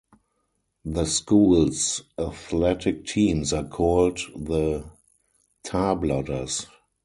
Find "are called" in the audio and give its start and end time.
3.53-4.17